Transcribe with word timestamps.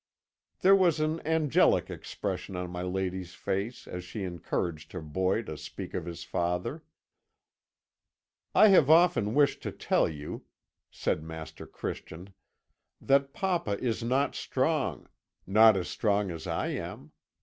"There 0.61 0.75
was 0.75 0.99
an 0.99 1.21
angelic 1.27 1.91
expression 1.91 2.55
on 2.55 2.71
my 2.71 2.81
lady's 2.81 3.35
face 3.35 3.87
as 3.87 4.03
she 4.03 4.23
encouraged 4.23 4.93
her 4.93 5.01
boy 5.03 5.43
to 5.43 5.55
speak 5.55 5.93
of 5.93 6.07
his 6.07 6.23
father. 6.23 6.81
"'I 8.55 8.69
have 8.69 8.89
often 8.89 9.35
wished 9.35 9.61
to 9.61 9.71
tell 9.71 10.09
you,' 10.09 10.43
said 10.89 11.21
Master 11.21 11.67
Christian, 11.67 12.33
'that 12.99 13.31
papa 13.31 13.77
is 13.77 14.01
not 14.01 14.33
strong 14.33 15.07
not 15.45 15.77
as 15.77 15.87
strong 15.87 16.31
as 16.31 16.47
I 16.47 16.69
am. 16.69 17.11